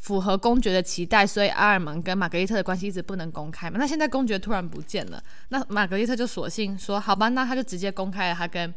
[0.00, 3.76] 符合公爵的期待，所以阿尔芒跟玛格丽特的关系一直不能公开嘛。
[3.78, 8.72] 那现在公爵突然不见了，那玛格丽特就索性说：“好吧，那他就直接公开了他跟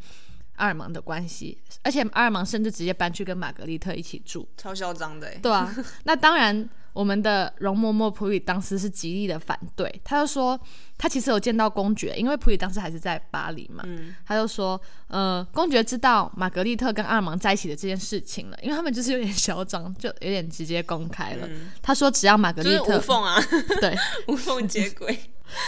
[0.55, 5.73] 阿尔芒的关系，而且阿尔芒甚至直接搬去跟玛格丽特一起住。”超嚣张的，对啊。
[6.03, 6.69] 那当然。
[6.93, 10.59] 我们的容嬷嬷普里当时是极力的反对，他就说
[10.95, 13.83] 他其实有见到公爵，因为普里当时还是在巴黎嘛，
[14.23, 21.49] 他就说，呃，公爵知道玛格丽特跟阿尔芒在一起的这件事情了，因为他们就是有点嚣张，就有点直接公开了。
[21.81, 23.41] 他说只要玛格丽特无缝啊，
[23.81, 23.97] 对，
[24.31, 25.17] 无缝接轨。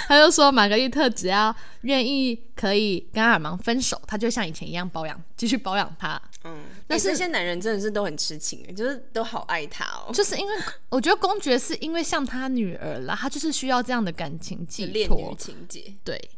[0.08, 6.22] 他就说玛格丽特只要愿意可以跟阿尔芒分手，他就像以前一样保养，继续保养他。
[6.44, 10.12] 嗯，但是这些男人真的是都很痴情，就是都好爱他哦。
[10.14, 10.56] 就是因为
[10.90, 15.94] 我觉得公爵是因为像他女儿啦，他就是需要这样的感情寄托情节。
[16.04, 16.30] 对，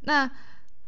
[0.00, 0.30] 那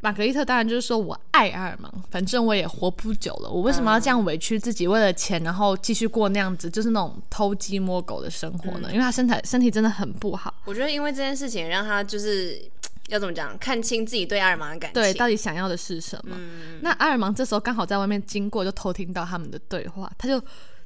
[0.01, 8.89] 玛格丽特当然就是说我爱阿尔芒，反正我也活不久了，我为什么要这样委屈自己，为了钱然后继续过那样子就是那种偷鸡摸狗的生活呢？
[8.91, 10.55] 因为他身材身体真的很不好。
[10.65, 12.71] 我觉得因为这件事情让他就是。
[13.09, 13.57] 要怎么讲？
[13.57, 16.37] 看清自己对阿尔芒的感情，对，到底想要的是什么？
[16.83, 20.39] 那阿尔芒这时候刚好在外面经过，就偷听到他们的对话，他就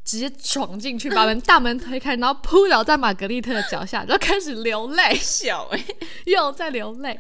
[0.05, 5.85] 直接闯进去，把门大门推开，然后扑倒在玛格丽特的脚下，就开始流泪， 笑哎，
[6.27, 7.19] 又在流泪。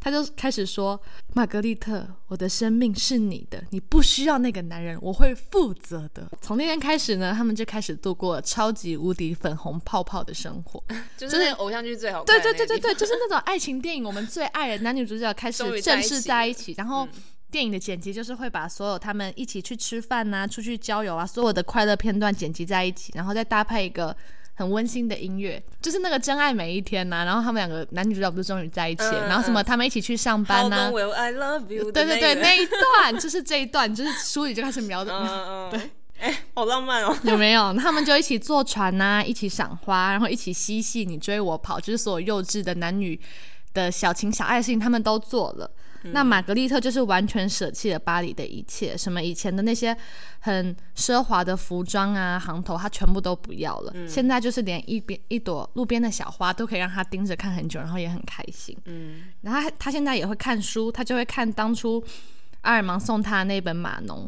[0.00, 1.00] 他就开始说
[1.34, 10.82] ：“玛格丽特，我的生命是你的，你不需要那个男人，我会负责的。”从那天开始呢，他们就开始度过超级无敌粉红泡泡的生活，
[11.18, 12.26] 就是偶像剧最好看。
[12.26, 17.06] 对对对对对， 就是那种爱情电影，我们最爱的男女主角开始正式在一起，然后
[17.50, 24.16] 电影的剪辑就是会把所有他们一起去吃饭呐、出去郊游啊，所有的快乐片段剪辑在一起，然后再搭配一个。
[24.58, 27.24] 很温馨的音乐，就是那个真爱每一天呐。
[27.24, 30.90] 然后他们两个男女主角不是终于在一起，然后什么他们一起去上班呐。
[30.90, 35.70] 对对对，那一段 就是这一段，就是书里就开始描的。
[35.70, 35.80] 对，
[36.18, 37.16] 哎，好浪漫哦。
[37.22, 37.72] 有没有？
[37.74, 43.18] 他们就一起坐船呐，一起赏花，然后一起嬉戏，你追我跑，就是所有幼稚的男女
[43.72, 45.70] 的小情小爱的事情，他们都做了。
[46.02, 49.96] 那玛格丽特就是完全舍弃了巴黎的一切，什么以前的那些
[50.40, 53.92] 很奢华的服装啊、行头，她全部都不要了。
[54.06, 58.76] 现在就是连一边一朵路边的小花都可以让她盯着看很久，然后也很开心。
[58.84, 62.02] 嗯，然后她现在也会看书，她就会看当初
[62.62, 64.26] 阿尔芒送他那本《马农》，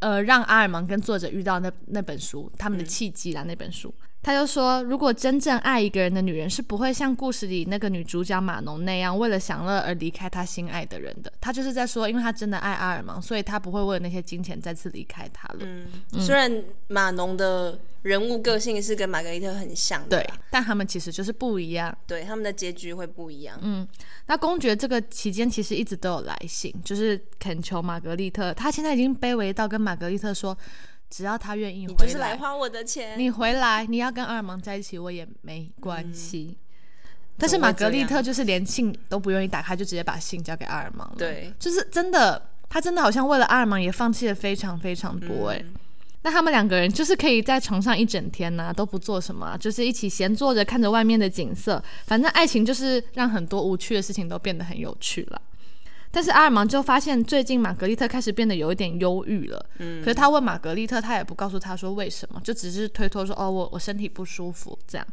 [0.00, 3.92] 呃，让阿尔芒跟作者遇到那那本书，他们的契机啦，那本书。
[4.20, 11.32] 他就说，如果真正爱一个人的女人是不会像故事里那个女主角马农那样为了享乐而离开她心爱的人的。
[11.40, 15.60] 他就是在说，因为他真的爱阿尔芒，所以他不会为了那些金钱再次离开他了。
[15.60, 15.88] 嗯，
[16.20, 21.96] 虽然马农的人物个性是跟玛格丽特很像的，对，但他们其实就是不一样。
[22.06, 23.56] 对，他们的结局会不一样。
[23.62, 23.86] 嗯，
[24.26, 28.52] 那公爵这个期间其实一直都有来信，就是恳求玛格丽特。
[28.52, 30.58] 他现在已经卑微到跟玛格丽特说。
[31.10, 33.18] 只要他愿意回来，就是来花我的钱。
[33.18, 36.56] 你回来，你要跟阿尔芒在一起，我也没关系。
[37.36, 41.14] 但是玛格丽特就是连信都不愿意打开，就直接把信交给阿尔芒了。
[41.16, 45.50] 对，就是真的，他真的好像为了阿尔芒也放弃了非常非常多。
[45.50, 45.64] 哎，
[46.22, 51.80] 那他们两个人就是可以在床上一整天呐，都不做什么，就是一起闲坐着看着外面的景色。
[52.06, 55.40] 反正爱情就是让很多无趣的事情都变得很有趣了。
[56.10, 59.66] 但是阿尔芒就发现，最近玛格丽特开始变得有一点忧郁了。
[59.78, 65.06] 嗯，可是他问玛格丽特，他也不告诉他说为什么，就只是推脱说：“哦，我我身体不舒服。”这样，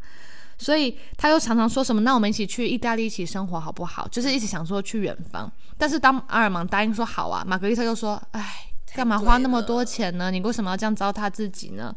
[0.58, 5.52] 所以他又常常说什么：“那我们一起去意大利一起生活好不好？”就是一直想说去远方。
[5.78, 10.32] 但是当阿尔芒答应说好啊，玛格丽特又说：“哎，干嘛花那么多钱呢？
[10.32, 11.94] 你为什么要这样糟蹋自己呢？”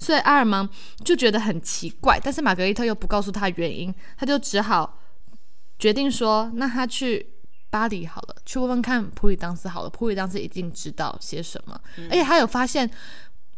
[0.00, 0.68] 所以阿尔芒
[1.04, 4.98] 就觉得很奇怪，但是玛格丽特又不告诉他原因，他就只好
[5.78, 7.34] 决定说：“那他去。”
[7.70, 9.88] 巴黎好了，去问问看普里当斯好了。
[9.90, 11.80] 普里当斯一定知道些什么，
[12.10, 12.90] 而且他有发现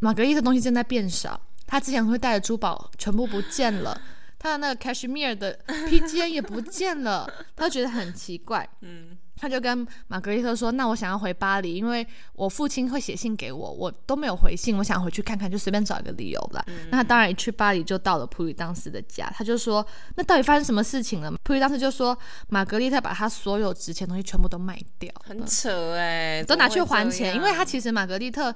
[0.00, 1.40] 玛格丽的东西正在变少。
[1.66, 3.98] 他之前会带的珠宝全部不见了，
[4.38, 8.68] 他的那个 cashmere 的披肩也不见了，他觉得很奇怪。
[8.82, 9.16] 嗯。
[9.36, 19.84] 他就跟玛格丽特说：“那我想要回巴黎，因为我父亲会写信给我，我都没有回信，我想回去看看，就随便找一个理由吧。”那他当然一去巴黎就到了普吕当斯的家，他就说
[20.16, 22.16] ：“那到底发生什么事情了？”普吕当斯就说
[22.48, 28.54] ：“玛格丽特把他所有值钱东西全部都卖掉，很扯哎，都拿去还钱，因为他其实玛格丽特。”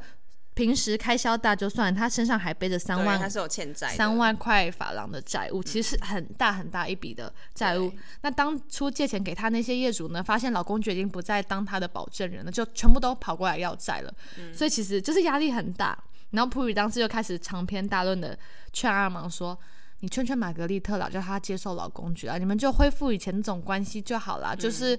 [0.56, 7.92] 平时开销大就算，他身上还背着三万，他是有欠债，三万块法郎的债务，其实是很大很大一笔的债务。
[8.22, 14.10] 那当初借钱给他那些业主呢，发现老公决定不再当他的保证人了，就全部都跑过来要债了。
[14.50, 15.96] 所以其实就是压力很大。
[16.30, 18.36] 然后普语当时就开始长篇大论的
[18.72, 19.56] 劝阿尔芒说
[20.00, 24.56] ：“你劝劝玛格丽特了，叫他接受老公爵啊，你们就恢复以前那种关系就好了。
[24.56, 24.98] 就是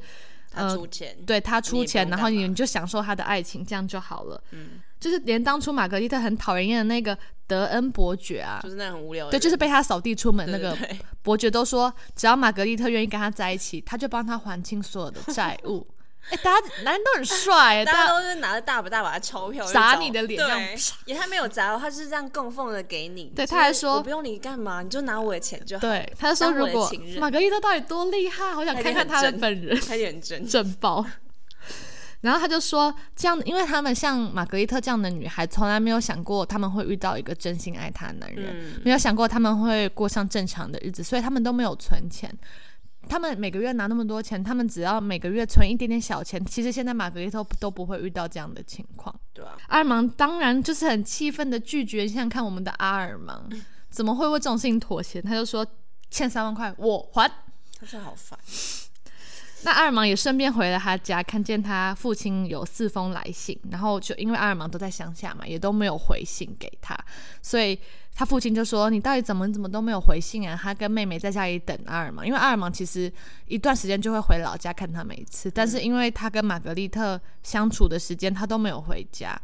[0.52, 4.84] 他出钱，对他出钱，然后你你就享受他的爱情，这样就好了。”嗯。
[5.00, 10.78] 就是连当初玛格丽特很讨人厌的那个德恩伯爵啊就，是那很无聊对，就是被他扫地出门那个
[11.22, 15.86] 伯爵都说，只要玛格丽特愿意跟他在一起，他就帮他还清所有的债务。
[16.30, 20.62] 哎、大家男人都很帅、大大家家都是拿着大把大把的钞票砸你的脸这样
[21.06, 23.32] 也还没有砸哦，他是这样供奉的给你。
[23.34, 25.82] 对他还说我不用你干嘛，你就拿我的钱就好。
[25.82, 29.80] 对，他就说如果玛格丽特到底多厉害，好想看看他的本人。
[29.80, 30.46] 他也很真。
[30.46, 31.06] 震爆。
[32.22, 42.36] 然后他就说，这样，因为他们像玛格丽特这样的女孩，从来没有想过他们会遇到一个真心爱她的男人，嗯没有想过他们会过上正常的日子，所以他们都没有存钱。
[43.10, 49.16] 他们每个月拿那么多钱，他们只要每个月存一点点小钱，其实现在玛格丽特都不会遇到这样的情况。
[49.32, 53.50] 对啊，阿尔芒当然就是很气愤的拒绝，你想想看我们的阿尔芒
[53.90, 55.22] 怎么会为这种事情妥协？
[55.22, 55.66] 他就说
[56.12, 57.32] 欠三万块我还。
[57.80, 58.38] 他真的好烦。
[59.68, 66.98] 那阿尔芒也顺便回了他家，看见他父亲有四封来信，然后就因为阿尔芒都在乡下嘛，也都没有回信给他，
[67.42, 67.78] 所以
[68.16, 73.12] 他父亲就说：“你到底怎么怎么都没有回信啊？”他跟妹妹在家里等阿尔芒，因为阿尔芒其实
[73.48, 79.38] 一段时间就会回老家看他们一次，但是因为他跟玛格丽特相处的时间，他都没有回家，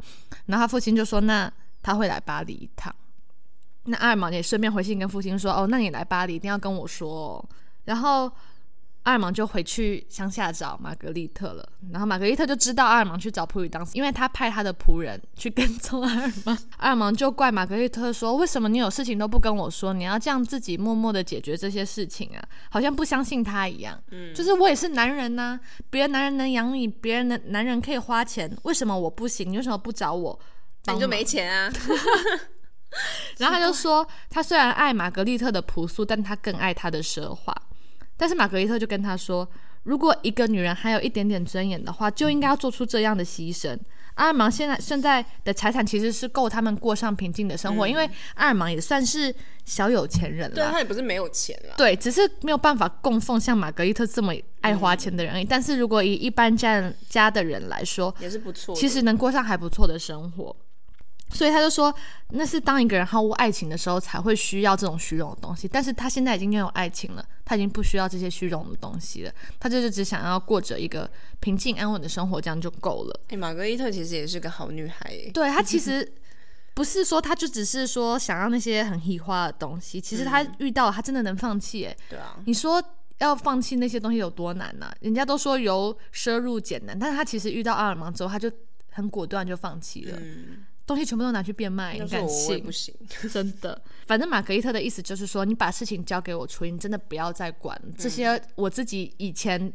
[0.46, 2.90] 然后他父亲就说：“那他会来巴黎一趟。”
[3.84, 7.48] 那阿尔芒也顺便回信跟父亲说：“哦，那你来巴黎一定要跟我说哦。”
[7.84, 8.32] 然后
[9.04, 11.66] 阿尔芒就回去乡下找玛格丽特了。
[11.90, 16.58] 然后玛格丽特就知道阿尔芒去找普里当斯，因为他派他的仆人去跟踪阿尔芒。
[16.78, 19.92] 阿尔芒就怪玛格丽特说：“为什么你有事情都不跟我说？
[19.92, 22.42] 你要这样自己默默的解决这些事情啊？
[22.70, 23.98] 好像不相信他一样。
[24.10, 25.58] 嗯，就是我也是男人呐、
[25.90, 29.50] 别人男人能养你，别人的男人可以花钱，为什么我不行？
[29.50, 30.38] 你为什么不找我？”
[30.86, 31.72] 那你就没钱啊？
[33.38, 37.54] 然后他就说，他虽然爱玛格丽特的朴素，但他更爱她的奢华。
[38.16, 39.48] 但是玛格丽特就跟他说，
[39.82, 43.78] 如果一个女人还有一点点尊严的话，就应该要做出这样的牺牲。
[44.14, 50.64] 阿尔芒现在现在的财产其实是够他们过上平静的生活，因为阿尔芒也算是小有钱人了对。
[50.64, 51.74] 他也不是没有钱了。
[51.76, 55.44] 对，只是没有办法供奉像玛格丽特这么爱花钱的人而已。
[55.44, 58.72] 但是如果以一般家家的人来说，也是不错。
[58.76, 60.54] 其实能过上还不错的生活。
[61.30, 61.92] 所以他就说，
[62.30, 65.66] 那是当一个人毫无爱情的时候才会需要这种虚荣的东西。
[65.66, 69.32] 但是他现在已经拥有爱情了，他已经不需要这些虚荣的东西了。
[69.58, 71.10] 他就是只想要过着一个
[71.40, 73.20] 平静安稳的生活，这样就够了。
[73.28, 75.12] 哎、玛格丽特其实也是个好女孩。
[75.32, 76.08] 对她其实
[76.74, 81.84] 不是说她就只是说想要那些很喜花的东西，其实她遇到她真的能放弃。
[81.86, 82.82] 哎，对啊，你说
[83.18, 88.50] 要放弃那些东西有多难呢、人家都说由奢入俭难，但是他其实遇到阿尔芒之后，他就
[88.90, 90.18] 很果断就放弃了。
[90.20, 92.70] 嗯，东西全部都拿去变卖，你敢信不？
[92.70, 92.94] 行。
[93.32, 99.72] 真的，反正玛格丽特的意思就是说，你把事情交给我处理，你真的不要再管了这些我自己以前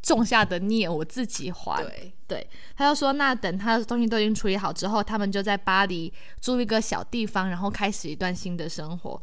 [0.00, 1.82] 种下的孽，我自己还。
[1.82, 9.20] 对，对，他就说，那等他的东西都已经处理好之后，他们就在巴黎租一个小地方，然后开始一段新的生活。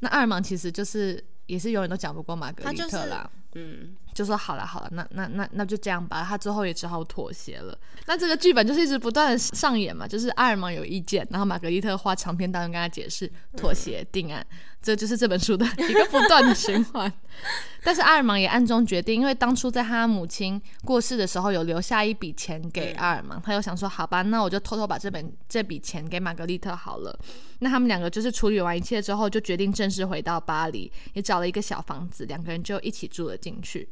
[0.00, 3.28] 那阿尔芒其实就是也是永远都讲不过玛格丽他就是特啦。
[3.54, 6.22] 嗯，就说好了好了，那那那那就这样吧。
[6.22, 7.76] 他最后也只好妥协了。
[8.06, 14.46] 那这个剧本就是一直不断的上演嘛，就是阿尔芒有意见，然后玛格丽特花长篇大论跟他解释，妥协定案，
[14.82, 17.10] 这就是这本书的一个不断的循环。
[17.84, 27.16] 但是阿尔芒也暗中决定，因为当初在他母亲过世的时候有留下一笔钱给阿尔芒，他又想说好吧，那我就偷偷把这本这笔钱给玛格丽特好了。
[27.60, 33.88] 那他们两个就是处理完一切之后，就决定正式回到巴黎，也找了一个小房子，两个人就一起住了进去。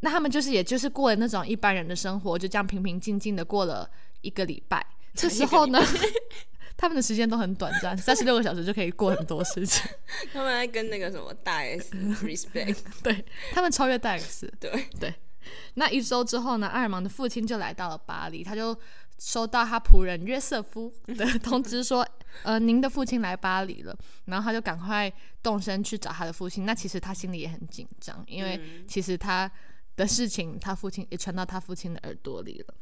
[0.00, 3.88] 那他们就是也就是过了那种一般人的生活，就这样平平静静的过了
[4.20, 4.84] 一个礼拜。
[5.14, 5.80] 这时候呢，
[6.76, 9.90] 他们的时间都很短暂， 三十六个小时就可以过很多事情。
[10.32, 15.14] 他们在跟那个什么大 S respect，对他们超越大 S，对，对，
[15.74, 18.78] 那一周之后呢，阿尔芒的父亲就来到了巴黎，他就
[19.18, 22.06] 收到他仆人约瑟夫的通知说，
[22.42, 23.96] 呃，您的父亲来巴黎了。
[24.26, 26.64] 然后他就赶快动身去找他的父亲。
[26.64, 29.50] 那其实他心里也很紧张，因为其实他
[29.96, 32.74] 的事情，他父亲也传到他父亲的耳朵里了。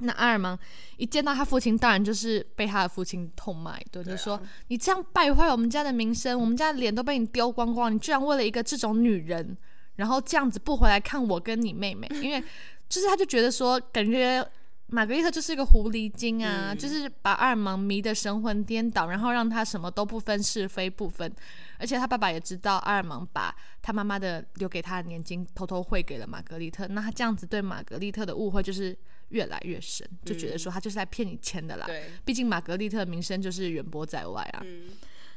[0.00, 0.56] 那阿尔芒
[0.96, 9.58] 一见到他父亲，当然就是被他的父亲痛骂一顿，就说：“你这样败坏我们家的名声，我们家的脸都被你丢光光，你居然为了一个这种女人，
[9.96, 12.40] 然后这样子不回来看我跟你妹妹，因为
[12.88, 14.48] 就是他就觉得说，感觉
[14.90, 21.30] 玛格丽特就是一个狐狸精啊，就是把阿尔芒迷得神魂颠倒，然后让他什么都不分是非不分，
[21.78, 28.96] 而且他爸爸也知道阿尔芒把他妈妈的留给他的年金偷偷汇给了玛格丽特，那他这样子对玛格丽特的误会就是
[29.28, 34.62] 越来越深，就觉得说他就是在骗你钱的啦，对，毕竟玛格丽特的名声就是远播在外啊。
[34.64, 34.88] 嗯，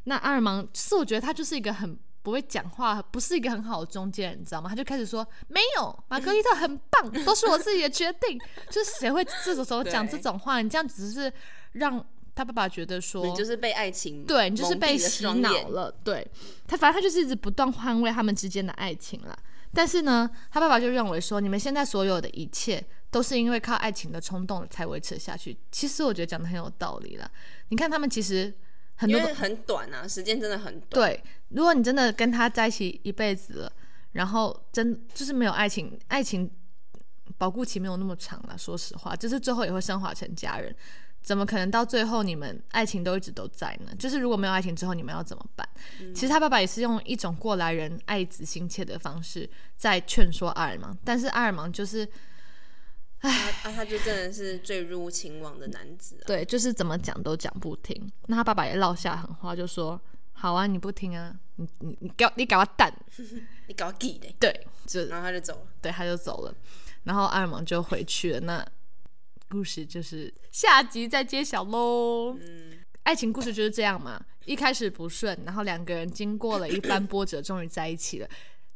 [0.06, 4.70] 那阿尔芒，是我觉得他就是一个很不会讲话，不是一个很好的中间人，你知道吗？
[4.70, 8.40] 他就开始说没有，玛格丽特很棒，都是我自己的决定。
[8.70, 10.62] 就是谁会这种时候讲这种话？
[10.62, 11.32] 你这样只是
[11.74, 12.04] 让
[12.36, 16.26] 他爸爸觉得说，你就是被爱情对你就是被洗脑了，对
[16.68, 19.38] 他，反正他就是一直不断捍卫他们之间的爱情了。
[19.74, 25.58] 但是呢，他爸爸就认为说，你们现在所有的一切都是因为靠爱情的冲动才维持下去。
[25.72, 27.32] 其实我觉得讲的很有道理了。
[27.70, 28.54] 你看他们其实
[29.02, 30.90] 很多都因为很短啊，时间真的很短。
[30.90, 33.74] 对，如果你真的跟他在一起一辈子了，
[34.12, 36.50] 然后真就是没有爱情，爱情
[37.38, 38.56] 保护期没有那么长了。
[38.56, 40.76] 说实话，就是最后也会升华成家人。
[41.24, 43.94] 怎么可能到最后你们爱情都一直都在呢？
[43.98, 45.68] 就是如果没有爱情之后，你们要怎么办？
[46.16, 52.08] 其实他爸爸也是用一种过来人爱子心切的方式在劝说阿尔芒，但是阿尔芒就是
[53.22, 53.30] 啊
[53.64, 56.26] 啊，他就真的是坠入情网的男子啊。
[56.26, 58.12] 对，就是怎么讲都讲不听。
[58.28, 60.00] 那他爸爸也落下狠话，就说
[60.34, 62.92] ：“好啊，你不听啊，你你你给我你搞我蛋。
[63.68, 65.68] 你搞记的，”对，就然后他就走了。
[65.82, 66.56] 对，他就走了，
[67.04, 68.40] 然后阿尔蒙就回去了。
[68.40, 68.66] 那
[69.48, 72.36] 故事就是下集再揭晓喽。
[72.42, 78.28] 嗯，爱情故事就是这样嘛，一开始不顺，然后两个人经过了一番波折，终于在一起了。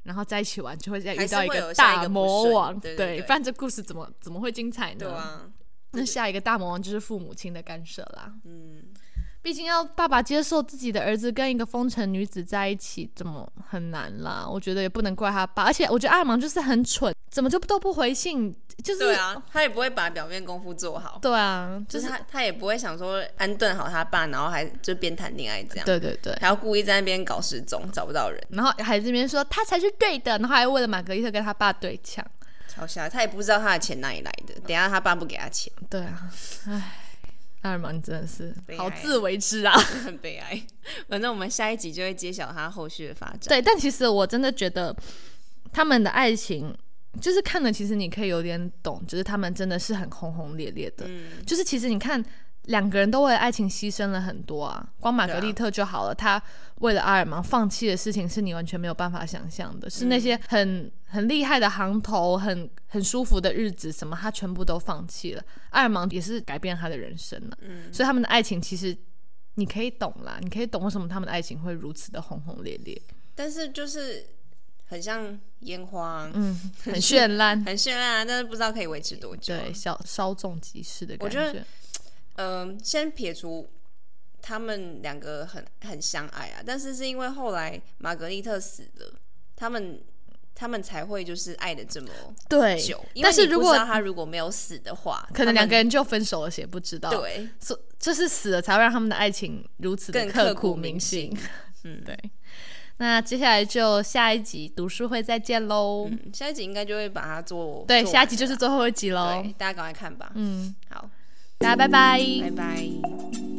[0.05, 4.99] 然后在一起玩就会再遇到一个不顺魔王，对对对不然这故事怎么怎么会精彩呢？
[4.99, 5.51] 对啊，
[5.91, 8.33] 那下一个大魔王就是父母亲的干涉啦。
[8.45, 8.83] 嗯，
[9.45, 14.43] 毕竟要爸爸接受自己的儿子跟一个风尘女子在一起，怎么很难啦？
[14.49, 18.51] 我觉得也不能怪他爸，而且我觉得阿尔芒就是很蠢，怎么就都不回信？
[18.83, 26.35] 就是对啊，他也不会把表面功夫做好，对啊，就就是是他他也不会想说安顿好他爸，然后还就边谈恋爱这样，对对对。
[26.41, 32.25] 还要故意在那边搞失踪，找不到人，然后还这边说他才是对的，然后还为了玛格丽特跟他爸对呛。
[32.67, 33.07] 超瞎。
[33.07, 36.27] 他也不知道他的钱哪里来的，等一下他爸不给他钱，对啊，
[36.67, 37.04] 唉，
[37.65, 39.73] 阿尔芒真的是好自为之啊。
[39.73, 40.61] 很 悲哀。
[41.09, 43.39] 反正我们下一集就会揭晓他后续的发展。
[43.47, 44.95] 对，但其实我真的觉得
[45.73, 46.75] 他们的爱情，
[47.19, 51.05] 就是看了，其实你可以有点懂，就是他们真的是很轰轰烈烈的。
[51.07, 52.23] 嗯，就是其实你看，
[52.65, 54.87] 两个人都为了爱情牺牲了很多啊。
[54.99, 56.41] 光玛格丽特就好了，她
[56.81, 65.43] 为了阿尔芒放弃的事情，是你完全没有办法想象的，是那些很很厉害的行头，很很舒服的日子，什么她全部都放弃了。
[65.69, 68.97] 阿尔芒也是改变他的人生了，嗯所以他们的爱情其实。
[69.57, 73.01] 你可以懂啦，你可以懂为什么他们的爱情会如此的轰轰烈烈，
[73.35, 74.27] 但是就是
[74.87, 79.55] 很像烟花，嗯， 很绚烂，很绚烂啊，但是不知道可以维持多久。
[79.55, 81.65] 对，小稍纵即逝的感我觉得
[82.35, 83.69] 嗯、先撇除
[84.41, 89.13] 他们两个很很相爱啊，但是是因为后来玛格丽特死了，
[89.55, 90.01] 他们
[90.53, 92.09] 他们才会就是爱的这么
[92.47, 93.03] 对久。
[93.21, 101.39] 但是如果他如果没有死的话，可能两个人人就分手了，谁不知道？，对所就是死了才会让他们的爱情如此的更刻刻骨铭铭心心。
[101.83, 102.17] 嗯对。
[102.97, 106.07] 那接下来就下一集读书会再见喽。
[106.09, 109.41] 嗯，下一集应该就会把它做对，做下一集就是最后一集喽。
[109.43, 110.31] 对，大家赶快看吧。
[110.35, 111.09] 嗯，好，
[111.59, 112.19] 大家拜拜。
[112.41, 113.54] 拜拜。